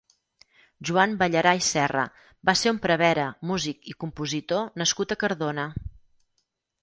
Joan 0.89 1.11
Ballarà 1.17 1.51
i 1.57 1.61
Serra 1.65 2.05
va 2.49 2.55
ser 2.61 2.73
un 2.75 2.79
prevere, 2.87 3.27
músic 3.51 3.85
i 3.93 3.95
compositor 4.05 4.71
nascut 4.83 5.13
a 5.13 5.19
Cardona. 5.25 5.67